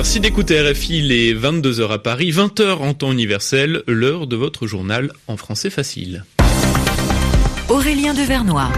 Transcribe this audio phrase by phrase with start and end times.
[0.00, 5.12] Merci d'écouter RFI les 22h à Paris, 20h en temps universel, l'heure de votre journal
[5.28, 6.24] en français facile.
[7.68, 8.70] Aurélien Devernois.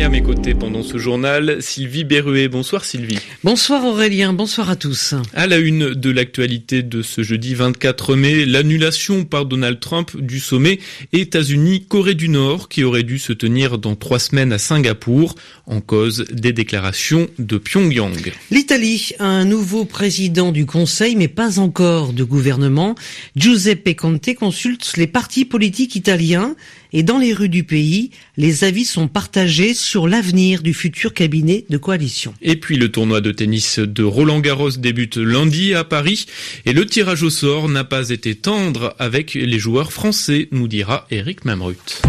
[0.00, 2.48] À mes côtés pendant ce journal, Sylvie Berruet.
[2.48, 3.18] Bonsoir Sylvie.
[3.44, 5.14] Bonsoir Aurélien, bonsoir à tous.
[5.34, 10.40] À la une de l'actualité de ce jeudi 24 mai, l'annulation par Donald Trump du
[10.40, 10.78] sommet
[11.12, 15.34] États-Unis-Corée du Nord qui aurait dû se tenir dans trois semaines à Singapour
[15.66, 18.32] en cause des déclarations de Pyongyang.
[18.50, 22.94] L'Italie a un nouveau président du Conseil mais pas encore de gouvernement.
[23.36, 26.56] Giuseppe Conte consulte les partis politiques italiens
[26.92, 31.66] et dans les rues du pays, les avis sont partagés sur l'avenir du futur cabinet
[31.68, 32.32] de coalition.
[32.40, 36.24] Et puis le tournoi de tennis de Roland Garros débute lundi à Paris
[36.64, 41.06] et le tirage au sort n'a pas été tendre avec les joueurs français, nous dira
[41.10, 42.00] Eric Mamrut.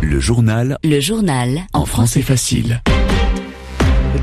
[0.00, 0.78] Le journal.
[0.84, 1.66] Le journal.
[1.72, 2.82] En français facile.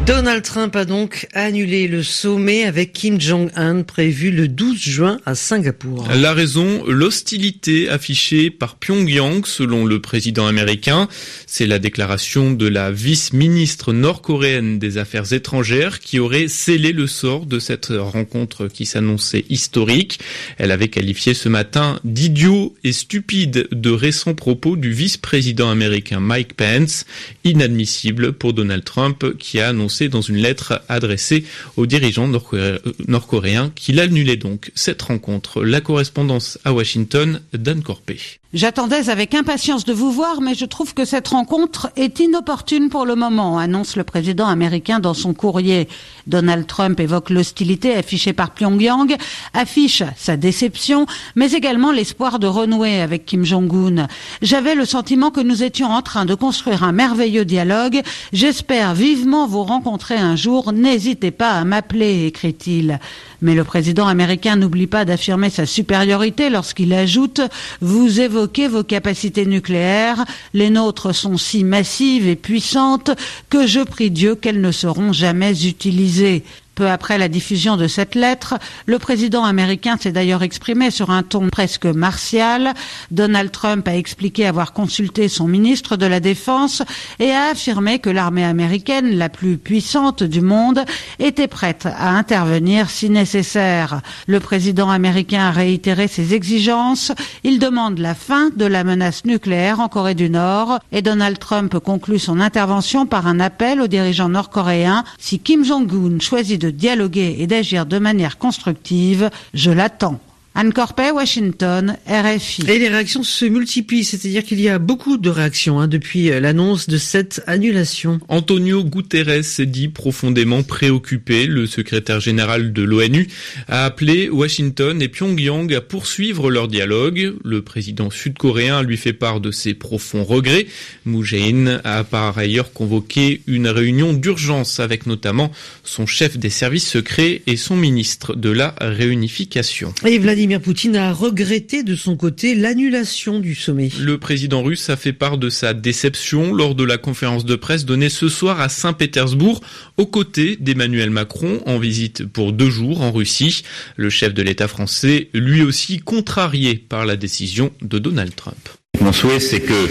[0.05, 5.35] Donald Trump a donc annulé le sommet avec Kim Jong-un prévu le 12 juin à
[5.35, 6.07] Singapour.
[6.15, 11.07] La raison, l'hostilité affichée par Pyongyang selon le président américain.
[11.45, 17.45] C'est la déclaration de la vice-ministre nord-coréenne des Affaires étrangères qui aurait scellé le sort
[17.45, 20.19] de cette rencontre qui s'annonçait historique.
[20.57, 26.53] Elle avait qualifié ce matin d'idiot et stupide de récents propos du vice-président américain Mike
[26.55, 27.05] Pence,
[27.43, 31.45] inadmissible pour Donald Trump qui a annoncé dans une lettre adressée
[31.77, 35.63] aux dirigeants nord-coréens qu'il annulait donc cette rencontre.
[35.63, 38.40] La correspondance à Washington, Dan Corpé.
[38.53, 43.05] J'attendais avec impatience de vous voir, mais je trouve que cette rencontre est inopportune pour
[43.05, 45.87] le moment, annonce le président américain dans son courrier.
[46.27, 49.15] Donald Trump évoque l'hostilité affichée par Pyongyang,
[49.53, 54.07] affiche sa déception, mais également l'espoir de renouer avec Kim Jong-un.
[54.41, 58.01] J'avais le sentiment que nous étions en train de construire un merveilleux dialogue.
[58.33, 60.73] J'espère vivement vous rencontrer un jour.
[60.73, 62.99] N'hésitez pas à m'appeler, écrit-il.
[63.41, 67.41] Mais le président américain n'oublie pas d'affirmer sa supériorité lorsqu'il ajoute
[67.81, 73.11] Vous évoquez vos capacités nucléaires, les nôtres sont si massives et puissantes
[73.49, 76.43] que je prie Dieu qu'elles ne seront jamais utilisées.
[76.81, 78.55] Peu après la diffusion de cette lettre,
[78.87, 82.73] le président américain s'est d'ailleurs exprimé sur un ton presque martial.
[83.11, 86.81] Donald Trump a expliqué avoir consulté son ministre de la Défense
[87.19, 90.83] et a affirmé que l'armée américaine, la plus puissante du monde,
[91.19, 94.01] était prête à intervenir si nécessaire.
[94.25, 97.11] Le président américain a réitéré ses exigences.
[97.43, 101.77] Il demande la fin de la menace nucléaire en Corée du Nord et Donald Trump
[101.77, 107.37] conclut son intervention par un appel aux dirigeants nord-coréens si Kim Jong-un choisit de dialoguer
[107.39, 110.19] et d'agir de manière constructive, je l'attends.
[110.53, 112.63] Anne Corpet, Washington, RFI.
[112.67, 116.41] Et les réactions se multiplient, c'est-à-dire qu'il y a beaucoup de réactions hein, depuis euh,
[116.41, 118.19] l'annonce de cette annulation.
[118.27, 121.45] Antonio Guterres s'est dit profondément préoccupé.
[121.47, 123.29] Le secrétaire général de l'ONU
[123.69, 127.33] a appelé Washington et Pyongyang à poursuivre leur dialogue.
[127.45, 130.67] Le président sud-coréen lui fait part de ses profonds regrets.
[131.05, 135.49] Moon Jae-in a par ailleurs convoqué une réunion d'urgence avec notamment
[135.85, 139.93] son chef des services secrets et son ministre de la réunification.
[140.05, 143.89] Et Vladimir Poutine a regretté de son côté l'annulation du sommet.
[143.99, 147.85] Le président russe a fait part de sa déception lors de la conférence de presse
[147.85, 149.61] donnée ce soir à Saint-Pétersbourg
[149.97, 153.63] aux côtés d'Emmanuel Macron en visite pour deux jours en Russie.
[153.97, 158.69] Le chef de l'État français, lui aussi contrarié par la décision de Donald Trump.
[158.99, 159.87] Mon souhait, c'est que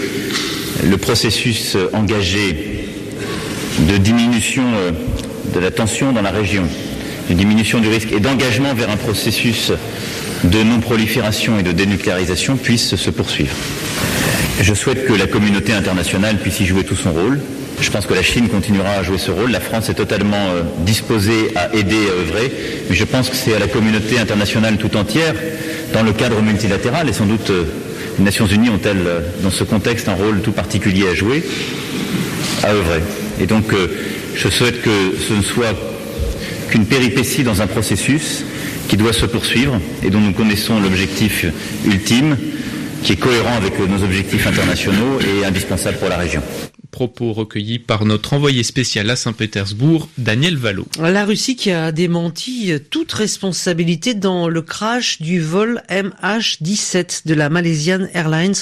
[0.85, 2.87] le processus engagé
[3.87, 4.91] de diminution euh,
[5.53, 6.63] de la tension dans la région,
[7.29, 9.71] de diminution du risque et d'engagement vers un processus
[10.43, 13.55] de non-prolifération et de dénucléarisation puisse se poursuivre.
[14.61, 17.39] Je souhaite que la communauté internationale puisse y jouer tout son rôle.
[17.79, 19.51] Je pense que la Chine continuera à jouer ce rôle.
[19.51, 22.51] La France est totalement euh, disposée à aider et à œuvrer.
[22.89, 25.33] Mais je pense que c'est à la communauté internationale tout entière,
[25.93, 27.63] dans le cadre multilatéral, et sans doute euh,
[28.19, 31.43] les Nations Unies ont-elles, euh, dans ce contexte, un rôle tout particulier à jouer,
[32.63, 33.01] à œuvrer.
[33.41, 33.73] Et donc,
[34.35, 35.75] je souhaite que ce ne soit
[36.69, 38.43] qu'une péripétie dans un processus,
[38.87, 41.45] qui doit se poursuivre et dont nous connaissons l'objectif
[41.85, 42.37] ultime,
[43.03, 46.41] qui est cohérent avec nos objectifs internationaux et indispensable pour la région
[47.01, 50.85] propos recueillis par notre envoyé spécial à Saint-Pétersbourg, Daniel Valo.
[50.99, 57.49] La Russie qui a démenti toute responsabilité dans le crash du vol MH17 de la
[57.49, 58.53] Malaysian Airlines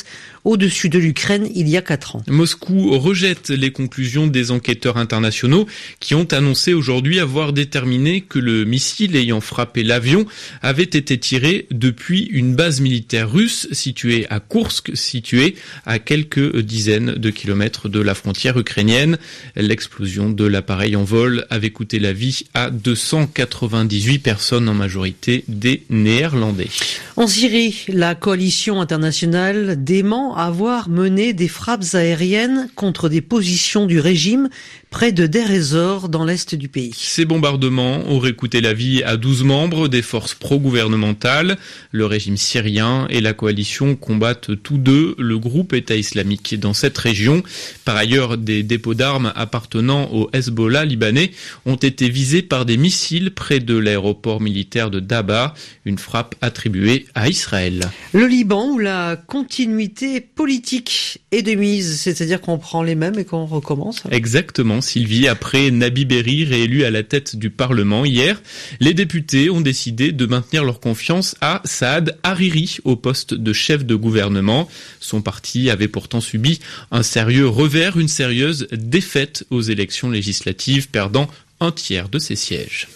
[0.45, 2.24] au-dessus de l'Ukraine il y a quatre ans.
[2.27, 5.68] Moscou rejette les conclusions des enquêteurs internationaux
[6.00, 10.25] qui ont annoncé aujourd'hui avoir déterminé que le missile ayant frappé l'avion
[10.62, 17.15] avait été tiré depuis une base militaire russe située à Kursk, située à quelques dizaines
[17.15, 19.17] de kilomètres de la frontière ukrainienne.
[19.55, 25.83] L'explosion de l'appareil en vol avait coûté la vie à 298 personnes, en majorité des
[25.89, 26.69] Néerlandais.
[27.15, 33.99] En Syrie, la coalition internationale dément avoir mené des frappes aériennes contre des positions du
[33.99, 34.49] régime
[34.89, 36.93] près de Deir dans l'est du pays.
[36.95, 41.57] Ces bombardements auraient coûté la vie à 12 membres des forces pro-gouvernementales.
[41.91, 46.97] Le régime syrien et la coalition combattent tous deux le groupe État islamique dans cette
[46.97, 47.43] région.
[47.85, 51.31] Par ailleurs, des dépôts d'armes appartenant au Hezbollah libanais
[51.66, 55.54] ont été visés par des missiles près de l'aéroport militaire de Daba,
[55.86, 57.89] une frappe attribuée à Israël.
[58.13, 63.25] Le Liban où la continuité politique est de mise, c'est-à-dire qu'on prend les mêmes et
[63.25, 64.04] qu'on recommence.
[64.12, 64.81] Exactement.
[64.81, 65.27] Sylvie.
[65.27, 68.42] Après Nabi Berri, réélu à la tête du Parlement hier,
[68.80, 73.86] les députés ont décidé de maintenir leur confiance à Saad Hariri au poste de chef
[73.86, 74.68] de gouvernement.
[75.00, 76.60] Son parti avait pourtant subi
[76.92, 81.27] un sérieux revers, une sérieuse défaite aux élections législatives, perdant
[81.59, 82.88] un tiers de ses sièges.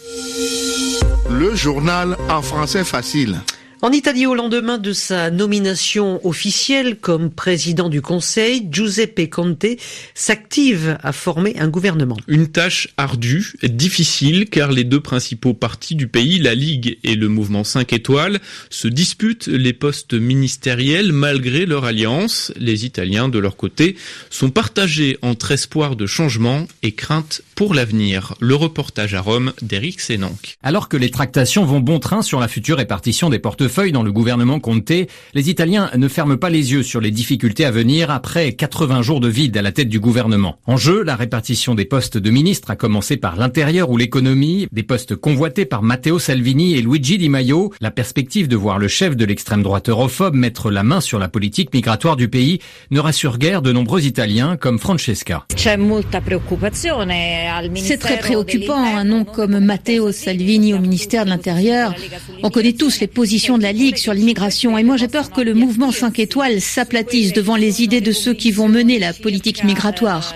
[1.29, 3.39] Le journal en français facile.
[3.83, 9.65] En Italie, au lendemain de sa nomination officielle comme président du Conseil, Giuseppe Conte
[10.15, 12.15] s'active à former un gouvernement.
[12.29, 17.27] Une tâche ardue, difficile, car les deux principaux partis du pays, la Ligue et le
[17.27, 18.39] mouvement 5 étoiles,
[18.69, 22.53] se disputent les postes ministériels malgré leur alliance.
[22.55, 23.97] Les Italiens, de leur côté,
[24.29, 28.35] sont partagés entre espoir de changement et crainte pour l'avenir.
[28.39, 30.57] Le reportage à Rome d'Éric Sénanque.
[30.61, 34.03] Alors que les tractations vont bon train sur la future répartition des portefeuilles, feuille dans
[34.03, 34.91] le gouvernement Conte,
[35.33, 39.19] les Italiens ne ferment pas les yeux sur les difficultés à venir après 80 jours
[39.19, 40.59] de vide à la tête du gouvernement.
[40.67, 44.83] En jeu, la répartition des postes de ministres a commencé par l'intérieur ou l'économie, des
[44.83, 47.73] postes convoités par Matteo Salvini et Luigi Di Maio.
[47.81, 51.29] La perspective de voir le chef de l'extrême droite europhobe mettre la main sur la
[51.29, 52.59] politique migratoire du pays
[52.91, 55.45] ne rassure guère de nombreux Italiens comme Francesca.
[57.75, 61.93] C'est très préoccupant, un nom comme Matteo Salvini au ministère de l'Intérieur.
[62.41, 64.77] On connaît tous les positions de la Ligue sur l'immigration.
[64.77, 68.33] Et moi, j'ai peur que le mouvement 5 étoiles s'aplatisse devant les idées de ceux
[68.33, 70.35] qui vont mener la politique migratoire.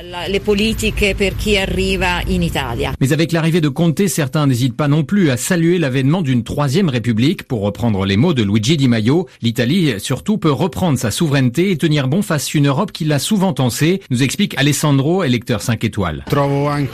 [2.99, 6.89] Mais avec l'arrivée de Conte, certains n'hésitent pas non plus à saluer l'avènement d'une troisième
[6.89, 7.43] république.
[7.43, 11.77] Pour reprendre les mots de Luigi Di Maio, l'Italie surtout peut reprendre sa souveraineté et
[11.77, 15.83] tenir bon face à une Europe qui l'a souvent tensée, nous explique Alessandro, électeur 5
[15.83, 16.25] étoiles.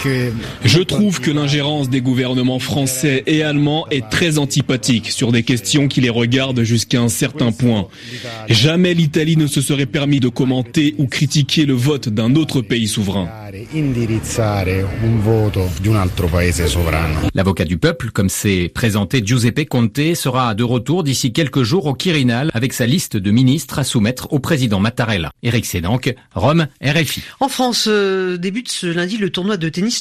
[0.05, 5.87] Je trouve que l'ingérence des gouvernements français et allemands est très antipathique sur des questions
[5.87, 7.87] qui les regarde jusqu'à un certain point.
[8.49, 12.87] Jamais l'Italie ne se serait permis de commenter ou critiquer le vote d'un autre pays
[12.87, 13.29] souverain.
[17.33, 21.93] L'avocat du peuple, comme s'est présenté Giuseppe Conte, sera de retour d'ici quelques jours au
[21.93, 25.31] Quirinal avec sa liste de ministres à soumettre au président Mattarella.
[25.43, 27.21] Eric Sédanque, Rome, RFI.
[27.39, 29.92] En France, euh, débute ce lundi le tournoi de tennis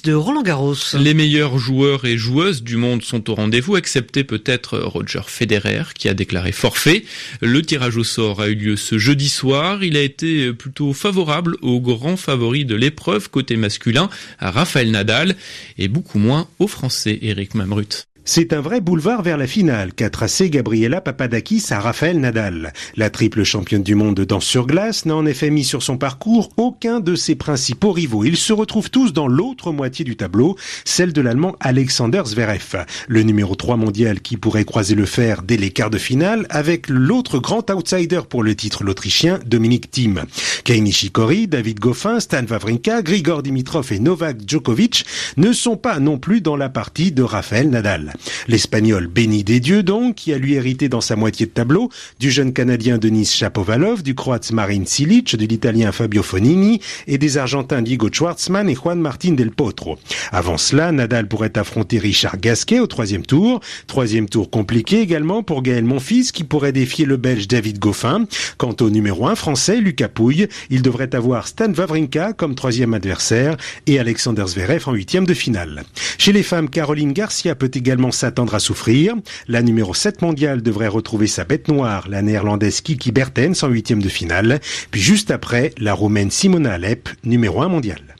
[0.94, 6.09] Les meilleurs joueurs et joueuses du monde sont au rendez-vous, excepté peut-être Roger Federer, qui
[6.09, 7.05] a déclaré forfait.
[7.41, 9.83] Le tirage au sort a eu lieu ce jeudi soir.
[9.85, 14.09] Il a été plutôt favorable aux grands favoris de l'épreuve côté masculin,
[14.39, 15.37] à Raphaël Nadal,
[15.79, 18.06] et beaucoup moins aux Français, Eric Mamrut.
[18.24, 22.72] C'est un vrai boulevard vers la finale qu'a tracé Gabriela Papadakis à Raphaël Nadal.
[22.94, 25.98] La triple championne du monde de danse sur glace n'a en effet mis sur son
[25.98, 28.22] parcours aucun de ses principaux rivaux.
[28.22, 33.22] Ils se retrouvent tous dans l'autre moitié du tableau, celle de l'allemand Alexander Zverev, le
[33.24, 37.41] numéro 3 mondial qui pourrait croiser le fer dès les quarts de finale avec l'autre
[37.41, 40.22] grand outsider pour le titre l'autrichien Dominique Thiem.
[40.62, 45.05] Kei Nishikori, David Goffin, Stan Wawrinka, Grigor Dimitrov et Novak Djokovic
[45.36, 48.11] ne sont pas non plus dans la partie de Raphaël Nadal.
[48.48, 51.90] L'Espagnol béni des dieux donc, qui a lui hérité dans sa moitié de tableau
[52.20, 57.38] du jeune Canadien Denis Chapovalov, du Croate Marin Cilic, de l'Italien Fabio Fonini et des
[57.38, 59.98] Argentins Diego Schwartzmann et Juan Martin del Potro.
[60.31, 63.60] Avant cela, Nadal pourrait affronter Richard Gasquet au troisième tour.
[63.86, 68.26] Troisième tour compliqué également pour Gaël Monfils qui pourrait défier le Belge David Goffin.
[68.58, 73.56] Quant au numéro 1 français, Lucas Pouille, il devrait avoir Stan Wawrinka comme troisième adversaire
[73.86, 75.84] et Alexander Zverev en huitième de finale.
[76.19, 79.15] Chez les femmes, Caroline Garcia peut également s'attendre à souffrir.
[79.49, 84.03] La numéro 7 mondiale devrait retrouver sa bête noire, la néerlandaise Kiki Bertens en huitième
[84.03, 84.61] de finale.
[84.91, 88.13] Puis juste après, la roumaine Simona Alep, numéro 1 mondiale.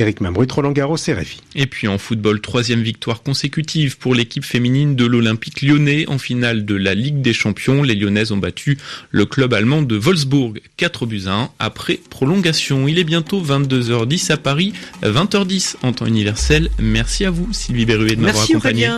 [0.00, 1.40] Eric Mambrut, Roland Garros, RFI.
[1.54, 6.64] Et puis en football, troisième victoire consécutive pour l'équipe féminine de l'Olympique lyonnais en finale
[6.64, 7.82] de la Ligue des Champions.
[7.82, 8.78] Les Lyonnaises ont battu
[9.10, 12.88] le club allemand de Wolfsburg 4 buts à 1 après prolongation.
[12.88, 16.70] Il est bientôt 22h10 à Paris, 20h10 en temps universel.
[16.78, 18.88] Merci à vous Sylvie Berruet de m'avoir accompagné.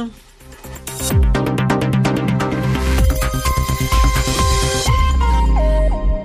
[1.11, 1.42] you